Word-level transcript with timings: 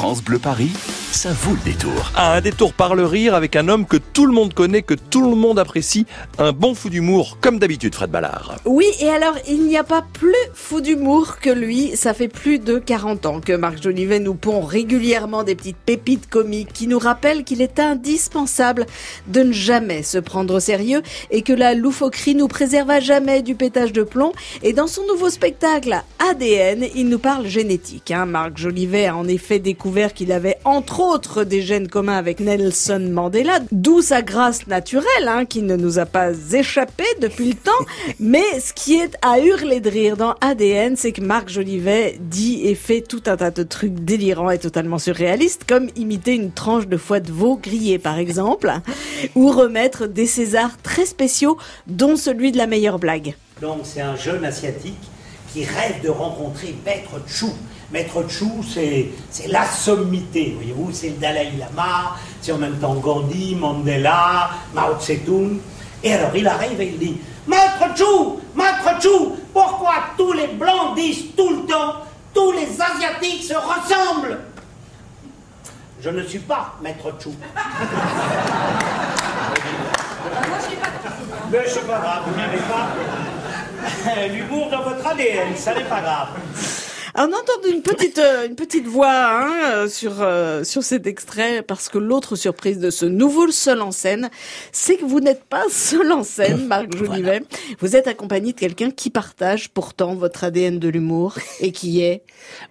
France 0.00 0.22
Bleu 0.22 0.38
Paris, 0.38 0.72
ça 1.12 1.32
vaut 1.32 1.52
le 1.52 1.64
détour. 1.64 2.12
Ah, 2.14 2.34
un 2.34 2.40
détour 2.40 2.72
par 2.72 2.94
le 2.94 3.04
rire 3.04 3.34
avec 3.34 3.56
un 3.56 3.68
homme 3.68 3.86
que 3.86 3.96
tout 3.96 4.26
le 4.26 4.32
monde 4.32 4.54
connaît, 4.54 4.82
que 4.82 4.94
tout 4.94 5.28
le 5.28 5.36
monde 5.36 5.58
apprécie, 5.58 6.06
un 6.38 6.52
bon 6.52 6.74
fou 6.74 6.88
d'humour, 6.88 7.38
comme 7.40 7.58
d'habitude 7.58 7.94
Fred 7.94 8.10
Ballard. 8.10 8.56
Oui, 8.64 8.86
et 9.00 9.08
alors 9.08 9.34
il 9.48 9.64
n'y 9.64 9.76
a 9.76 9.84
pas 9.84 10.02
plus 10.12 10.34
fou 10.54 10.80
d'humour 10.80 11.38
que 11.40 11.50
lui. 11.50 11.96
Ça 11.96 12.14
fait 12.14 12.28
plus 12.28 12.58
de 12.58 12.78
40 12.78 13.26
ans 13.26 13.40
que 13.40 13.52
Marc 13.52 13.82
Jolivet 13.82 14.20
nous 14.20 14.34
pond 14.34 14.60
régulièrement 14.60 15.42
des 15.42 15.54
petites 15.54 15.76
pépites 15.76 16.28
comiques 16.28 16.72
qui 16.72 16.86
nous 16.86 16.98
rappellent 16.98 17.44
qu'il 17.44 17.60
est 17.60 17.80
indispensable 17.80 18.86
de 19.26 19.42
ne 19.42 19.52
jamais 19.52 20.02
se 20.02 20.18
prendre 20.18 20.54
au 20.54 20.60
sérieux 20.60 21.02
et 21.30 21.42
que 21.42 21.52
la 21.52 21.74
loufoquerie 21.74 22.34
nous 22.34 22.48
préserve 22.48 22.90
à 22.90 23.00
jamais 23.00 23.42
du 23.42 23.54
pétage 23.54 23.92
de 23.92 24.02
plomb. 24.02 24.32
Et 24.62 24.72
dans 24.72 24.86
son 24.86 25.06
nouveau 25.06 25.30
spectacle 25.30 26.02
ADN, 26.30 26.86
il 26.94 27.08
nous 27.08 27.18
parle 27.18 27.46
génétique. 27.46 28.10
Hein. 28.10 28.26
Marc 28.26 28.58
Jolivet 28.58 29.06
a 29.06 29.16
en 29.16 29.26
effet 29.26 29.58
découvert 29.58 30.14
qu'il 30.14 30.32
avait 30.32 30.58
entre 30.64 30.99
autres 31.00 31.44
des 31.44 31.62
gènes 31.62 31.88
communs 31.88 32.16
avec 32.16 32.40
Nelson 32.40 33.08
Mandela, 33.10 33.60
d'où 33.72 34.02
sa 34.02 34.22
grâce 34.22 34.66
naturelle 34.66 35.26
hein, 35.26 35.44
qui 35.46 35.62
ne 35.62 35.76
nous 35.76 35.98
a 35.98 36.06
pas 36.06 36.30
échappé 36.52 37.04
depuis 37.20 37.48
le 37.48 37.54
temps. 37.54 37.70
Mais 38.20 38.60
ce 38.60 38.72
qui 38.72 38.94
est 38.94 39.16
à 39.22 39.40
hurler 39.40 39.80
de 39.80 39.90
rire 39.90 40.16
dans 40.16 40.34
ADN, 40.40 40.96
c'est 40.96 41.12
que 41.12 41.22
Marc 41.22 41.48
Jolivet 41.48 42.18
dit 42.20 42.66
et 42.66 42.74
fait 42.74 43.00
tout 43.00 43.22
un 43.26 43.36
tas 43.36 43.50
de 43.50 43.62
trucs 43.62 43.94
délirants 43.94 44.50
et 44.50 44.58
totalement 44.58 44.98
surréalistes, 44.98 45.64
comme 45.66 45.88
imiter 45.96 46.34
une 46.34 46.52
tranche 46.52 46.86
de 46.86 46.96
foie 46.96 47.20
de 47.20 47.32
veau 47.32 47.56
grillée 47.56 47.98
par 47.98 48.18
exemple, 48.18 48.70
ou 49.34 49.50
remettre 49.50 50.06
des 50.06 50.26
Césars 50.26 50.76
très 50.82 51.06
spéciaux, 51.06 51.56
dont 51.86 52.16
celui 52.16 52.52
de 52.52 52.58
la 52.58 52.66
meilleure 52.66 52.98
blague. 52.98 53.34
Donc 53.60 53.80
c'est 53.84 54.02
un 54.02 54.16
jeune 54.16 54.44
asiatique 54.44 55.00
qui 55.52 55.64
rêve 55.64 56.02
de 56.02 56.08
rencontrer 56.08 56.74
Maître 56.84 57.20
Chou. 57.26 57.52
Maître 57.92 58.24
Chou, 58.28 58.64
c'est, 58.66 59.10
la 59.48 59.66
sommité, 59.66 60.52
voyez-vous, 60.54 60.92
c'est 60.92 61.08
le 61.08 61.16
Dalai 61.16 61.52
Lama, 61.58 62.16
c'est 62.40 62.52
en 62.52 62.58
même 62.58 62.78
temps 62.78 62.94
Gandhi, 62.94 63.56
Mandela, 63.56 64.50
Mao 64.72 64.94
Tse-tung. 64.94 65.58
Et 66.02 66.14
alors 66.14 66.34
il 66.34 66.46
arrive 66.46 66.80
et 66.80 66.86
il 66.86 66.98
dit 66.98 67.20
Maître 67.48 67.96
Chou, 67.96 68.40
Maître 68.54 69.02
Chou, 69.02 69.36
pourquoi 69.52 69.94
tous 70.16 70.32
les 70.32 70.46
blancs 70.46 70.94
disent 70.94 71.34
tout 71.36 71.50
le 71.50 71.66
temps 71.66 71.96
tous 72.32 72.52
les 72.52 72.68
asiatiques 72.80 73.42
se 73.42 73.54
ressemblent? 73.54 74.38
Je 76.00 76.10
ne 76.10 76.22
suis 76.22 76.38
pas 76.38 76.76
Maître 76.80 77.12
Chou. 77.20 77.34
Mais 81.50 81.64
c'est 81.66 81.86
pas 81.86 81.98
grave, 81.98 82.22
vous 82.26 82.36
n'avez 82.36 82.58
pas 82.58 82.88
l'humour 84.28 84.70
dans 84.70 84.82
votre 84.82 85.04
ADN, 85.04 85.56
ça 85.56 85.74
n'est 85.74 85.82
pas 85.84 86.00
grave. 86.00 86.28
On 87.16 87.24
entend 87.24 87.68
une 87.68 87.82
petite 87.82 88.18
euh, 88.18 88.46
une 88.46 88.54
petite 88.54 88.86
voix 88.86 89.10
hein, 89.10 89.52
euh, 89.72 89.88
sur 89.88 90.20
euh, 90.20 90.62
sur 90.62 90.82
cet 90.82 91.06
extrait 91.06 91.62
parce 91.62 91.88
que 91.88 91.98
l'autre 91.98 92.36
surprise 92.36 92.78
de 92.78 92.90
ce 92.90 93.04
nouveau 93.04 93.50
seul 93.50 93.82
en 93.82 93.90
scène, 93.90 94.30
c'est 94.70 94.96
que 94.96 95.04
vous 95.04 95.20
n'êtes 95.20 95.44
pas 95.44 95.64
seul 95.70 96.12
en 96.12 96.22
scène, 96.22 96.66
Marc 96.66 96.96
Jolivet. 96.96 97.42
Vous 97.80 97.96
êtes 97.96 98.06
accompagné 98.06 98.52
de 98.52 98.58
quelqu'un 98.58 98.90
qui 98.90 99.10
partage 99.10 99.70
pourtant 99.70 100.14
votre 100.14 100.44
ADN 100.44 100.78
de 100.78 100.88
l'humour 100.88 101.34
et 101.60 101.72
qui 101.72 102.00
est 102.00 102.22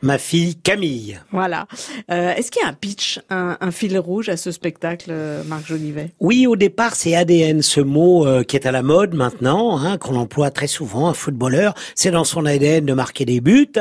ma 0.02 0.18
fille 0.18 0.56
Camille. 0.56 1.20
Voilà. 1.32 1.68
Est-ce 2.08 2.52
qu'il 2.52 2.62
y 2.62 2.66
a 2.66 2.70
un 2.70 2.74
pitch, 2.74 3.20
un, 3.30 3.58
un, 3.60 3.72
fil 3.72 3.98
rouge 4.00 4.30
à 4.30 4.38
ce 4.38 4.52
spectacle, 4.52 5.14
Marc 5.46 5.68
Jolivet? 5.68 6.12
Oui, 6.20 6.48
au 6.48 6.56
départ, 6.56 6.96
c'est 6.96 7.16
ADN, 7.16 7.62
ce 7.62 7.82
mot 7.82 8.26
qui 8.44 8.56
est 8.56 8.66
à 8.66 8.72
la 8.72 8.82
mode 8.82 9.14
maintenant, 9.14 9.78
hein, 9.78 9.98
qu'on 9.98 10.16
emploie 10.16 10.52
très 10.52 10.68
souvent. 10.68 11.08
Un 11.08 11.14
footballeur, 11.14 11.74
c'est 11.96 12.12
dans 12.12 12.24
son 12.24 12.46
ADN 12.46 12.86
de 12.86 12.94
marquer 12.94 13.26
des 13.26 13.42
buts 13.42 13.72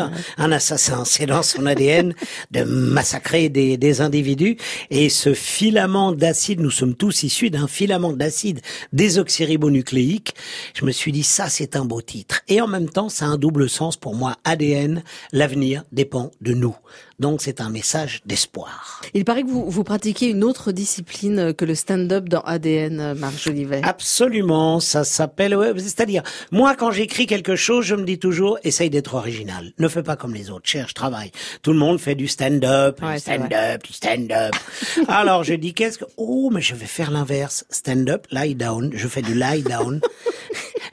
un 0.49 0.53
assassin. 0.53 1.05
C'est 1.05 1.27
dans 1.27 1.43
son 1.43 1.67
ADN 1.67 2.15
de 2.51 2.63
massacrer 2.63 3.49
des, 3.49 3.77
des 3.77 4.01
individus. 4.01 4.57
Et 4.91 5.09
ce 5.09 5.35
filament 5.35 6.13
d'acide, 6.13 6.61
nous 6.61 6.71
sommes 6.71 6.95
tous 6.95 7.23
issus 7.23 7.51
d'un 7.51 7.69
filament 7.69 8.13
d'acide 8.13 8.61
désoxyribonucléique. 8.93 10.35
Je 10.75 10.85
me 10.85 10.91
suis 10.91 11.13
dit, 11.13 11.23
ça, 11.23 11.49
c'est 11.49 11.77
un 11.77 11.85
beau 11.85 12.01
titre. 12.01 12.41
Et 12.49 12.61
en 12.61 12.67
même 12.67 12.89
temps, 12.89 13.09
ça 13.09 13.27
a 13.27 13.29
un 13.29 13.37
double 13.37 13.69
sens 13.69 13.97
pour 13.97 14.15
moi. 14.15 14.37
ADN, 14.45 15.03
l'avenir 15.33 15.85
dépend 15.93 16.31
de 16.41 16.55
nous. 16.55 16.77
Donc 17.19 17.43
c'est 17.43 17.61
un 17.61 17.69
message 17.69 18.21
d'espoir. 18.27 19.01
Il 19.15 19.25
paraît 19.25 19.43
que 19.43 19.49
vous, 19.49 19.69
vous 19.69 19.85
pratiquez 19.85 20.29
une 20.29 20.45
autre 20.45 20.73
discipline 20.73 21.53
que 21.53 21.65
le 21.65 21.75
stand-up 21.75 22.29
dans 22.29 22.41
ADN, 22.41 23.15
Marc 23.15 23.39
Jolivet. 23.39 23.81
Absolument, 23.83 24.81
ça 24.81 25.05
s'appelle... 25.05 25.57
C'est-à-dire, 25.79 26.23
moi 26.53 26.77
quand 26.77 26.91
j'écris 26.91 27.27
quelque 27.27 27.57
chose, 27.57 27.85
je 27.85 27.95
me 27.95 28.05
dis 28.05 28.19
toujours, 28.19 28.59
essaye 28.63 28.91
d'être 28.91 29.15
original. 29.15 29.73
Ne 29.79 29.89
fais 29.89 30.03
pas 30.03 30.17
comme 30.17 30.35
les 30.35 30.51
autres, 30.51 30.69
cherche, 30.69 30.95
travaille. 30.95 31.33
Tout 31.63 31.73
le 31.73 31.79
monde 31.79 31.99
fait 31.99 32.15
du 32.15 32.29
stand-up, 32.29 33.01
du 33.01 33.19
stand-up, 33.19 33.83
du 33.83 33.93
stand-up. 33.93 34.55
Alors 35.09 35.45
je 35.45 35.55
dis, 35.55 35.75
qu'est-ce 35.75 35.99
que... 35.99 36.05
Oh, 36.17 36.51
mais 36.53 36.61
je 36.61 36.75
vais 36.75 36.87
faire 36.87 37.11
l'inverse. 37.11 37.65
Stand-up, 37.71 38.27
lie 38.31 38.55
down. 38.55 38.91
Je 38.95 39.09
fais 39.09 39.23
du 39.23 39.35
lie 39.35 39.63
down. 39.63 40.01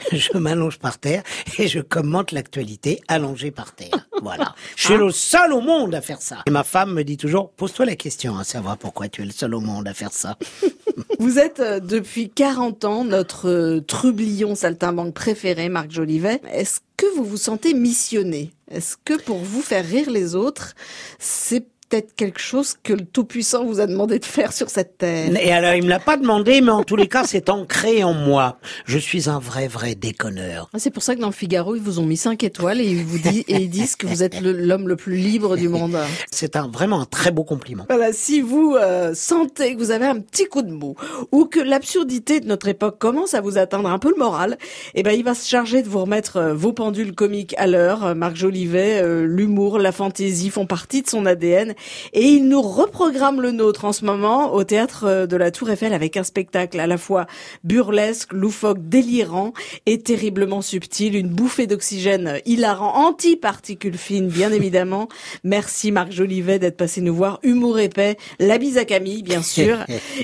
je 0.11 0.37
m'allonge 0.37 0.79
par 0.79 0.97
terre 0.97 1.23
et 1.57 1.67
je 1.67 1.79
commente 1.79 2.31
l'actualité 2.31 3.01
allongé 3.07 3.51
par 3.51 3.73
terre. 3.73 3.89
Voilà. 4.21 4.55
Je 4.75 4.85
suis 4.85 4.97
le 4.97 5.11
seul 5.11 5.53
au 5.53 5.61
monde 5.61 5.93
à 5.93 6.01
faire 6.01 6.21
ça. 6.21 6.37
Et 6.47 6.49
ma 6.49 6.63
femme 6.63 6.93
me 6.93 7.03
dit 7.03 7.17
toujours, 7.17 7.51
pose-toi 7.51 7.85
la 7.85 7.95
question 7.95 8.37
à 8.37 8.43
savoir 8.43 8.77
pourquoi 8.77 9.07
tu 9.07 9.21
es 9.21 9.25
le 9.25 9.31
seul 9.31 9.53
au 9.53 9.59
monde 9.59 9.87
à 9.87 9.93
faire 9.93 10.13
ça. 10.13 10.37
Vous 11.19 11.37
êtes 11.37 11.59
euh, 11.59 11.79
depuis 11.79 12.29
40 12.29 12.85
ans 12.85 13.03
notre 13.03 13.49
euh, 13.49 13.81
trublion 13.81 14.55
saltimbanque 14.55 15.13
préféré, 15.13 15.69
Marc 15.69 15.91
Jolivet. 15.91 16.41
Est-ce 16.51 16.79
que 16.97 17.05
vous 17.15 17.25
vous 17.25 17.37
sentez 17.37 17.73
missionné? 17.73 18.51
Est-ce 18.71 18.95
que 19.03 19.21
pour 19.21 19.37
vous 19.37 19.61
faire 19.61 19.85
rire 19.85 20.09
les 20.09 20.33
autres, 20.33 20.73
c'est 21.19 21.67
peut-être 21.95 22.15
quelque 22.15 22.39
chose 22.39 22.75
que 22.83 22.93
le 22.93 23.05
Tout-Puissant 23.05 23.63
vous 23.63 23.79
a 23.79 23.87
demandé 23.87 24.19
de 24.19 24.25
faire 24.25 24.51
sur 24.51 24.69
cette 24.69 24.97
terre. 24.97 25.31
Et 25.39 25.53
alors, 25.53 25.73
il 25.73 25.83
me 25.83 25.89
l'a 25.89 25.99
pas 25.99 26.17
demandé, 26.17 26.59
mais 26.59 26.71
en 26.71 26.83
tous 26.83 26.97
les 26.97 27.07
cas, 27.07 27.23
c'est 27.25 27.49
ancré 27.49 28.03
en 28.03 28.13
moi. 28.13 28.57
Je 28.85 28.97
suis 28.97 29.29
un 29.29 29.39
vrai, 29.39 29.67
vrai 29.67 29.95
déconneur. 29.95 30.69
Ah, 30.73 30.79
c'est 30.79 30.91
pour 30.91 31.03
ça 31.03 31.15
que 31.15 31.21
dans 31.21 31.27
le 31.27 31.33
Figaro, 31.33 31.75
ils 31.75 31.81
vous 31.81 31.99
ont 31.99 32.05
mis 32.05 32.17
5 32.17 32.43
étoiles 32.43 32.81
et 32.81 32.85
ils 32.85 33.03
vous 33.03 33.17
disent, 33.17 33.43
et 33.47 33.55
ils 33.55 33.69
disent 33.69 33.95
que 33.95 34.07
vous 34.07 34.23
êtes 34.23 34.41
l'homme 34.41 34.89
le, 34.89 34.95
plus 34.95 35.15
libre 35.15 35.55
du 35.55 35.69
monde. 35.69 35.97
C'est 36.31 36.57
un, 36.57 36.67
vraiment 36.67 36.99
un 36.99 37.05
très 37.05 37.31
beau 37.31 37.43
compliment. 37.43 37.85
Voilà, 37.89 38.11
si 38.11 38.41
vous 38.41 38.75
euh, 38.75 39.13
sentez 39.13 39.73
que 39.73 39.79
vous 39.79 39.91
avez 39.91 40.05
un 40.05 40.19
petit 40.19 40.45
coup 40.45 40.63
de 40.63 40.71
mou 40.71 40.95
ou 41.31 41.45
que 41.45 41.59
l'absurdité 41.59 42.41
de 42.41 42.47
notre 42.47 42.67
époque 42.67 42.97
commence 42.99 43.33
à 43.33 43.41
vous 43.41 43.57
atteindre 43.57 43.89
un 43.89 43.99
peu 43.99 44.09
le 44.09 44.17
moral, 44.17 44.57
eh 44.95 45.03
ben, 45.03 45.11
il 45.11 45.23
va 45.23 45.33
se 45.33 45.47
charger 45.47 45.81
de 45.81 45.87
vous 45.87 46.01
remettre 46.01 46.37
euh, 46.37 46.53
vos 46.53 46.73
pendules 46.73 47.15
comiques 47.15 47.55
à 47.57 47.67
l'heure. 47.67 48.15
Marc 48.15 48.35
Jolivet, 48.35 49.01
euh, 49.01 49.25
l'humour, 49.25 49.79
la 49.79 49.91
fantaisie 49.91 50.49
font 50.49 50.65
partie 50.65 51.01
de 51.01 51.09
son 51.09 51.25
ADN 51.25 51.73
et 52.13 52.25
il 52.25 52.47
nous 52.47 52.61
reprogramme 52.61 53.41
le 53.41 53.51
nôtre 53.51 53.85
en 53.85 53.93
ce 53.93 54.05
moment 54.05 54.53
au 54.53 54.63
théâtre 54.63 55.05
euh, 55.05 55.27
de 55.27 55.37
la 55.37 55.51
Tour 55.51 55.69
Eiffel 55.69 55.93
avec 55.93 56.17
un 56.17 56.23
spectacle 56.23 56.79
à 56.79 56.87
la 56.87 56.97
fois 56.97 57.25
burlesque, 57.63 58.33
loufoque, 58.33 58.87
délirant 58.87 59.53
et 59.85 59.99
terriblement 59.99 60.61
subtil, 60.61 61.15
une 61.15 61.29
bouffée 61.29 61.67
d'oxygène 61.67 62.39
hilarant, 62.45 63.07
anti-particules 63.07 63.97
fines 63.97 64.27
bien 64.27 64.51
évidemment. 64.51 65.07
Merci 65.43 65.91
Marc 65.91 66.11
Jolivet 66.11 66.59
d'être 66.59 66.77
passé 66.77 67.01
nous 67.01 67.15
voir, 67.15 67.39
humour 67.43 67.79
épais, 67.79 68.17
la 68.39 68.57
bise 68.57 68.77
à 68.77 68.85
Camille 68.85 69.23
bien 69.23 69.41
sûr 69.43 69.77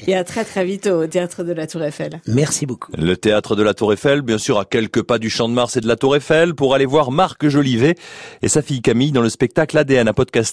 et 0.08 0.16
à 0.16 0.24
très 0.24 0.46
très 0.46 0.66
vite 0.66 0.88
au 0.88 1.08
théâtre 1.08 1.44
de 1.44 1.54
la 1.54 1.68
Tour 1.68 1.84
Eiffel. 1.84 2.22
Merci 2.28 2.66
beaucoup. 2.66 2.92
Le 2.98 3.16
théâtre 3.18 3.56
de 3.56 3.64
la 3.64 3.74
Tour 3.74 3.94
Eiffel, 3.94 4.22
bien 4.22 4.38
sûr 4.38 4.60
à 4.60 4.66
quelques 4.66 5.04
pas 5.04 5.20
du 5.20 5.30
Champ 5.30 5.50
de 5.50 5.54
Mars 5.54 5.78
et 5.78 5.82
de 5.82 5.88
la 5.88 5.96
Tour 5.96 6.16
Eiffel 6.16 6.56
pour 6.56 6.76
aller 6.76 6.86
voir 6.86 7.12
Marc 7.12 7.48
Jolivet 7.48 7.96
et 8.42 8.48
sa 8.48 8.62
fille 8.62 8.82
Camille 8.82 9.12
dans 9.12 9.22
le 9.22 9.30
spectacle 9.30 9.78
ADN 9.78 10.08
à 10.08 10.14
podcaster 10.14 10.52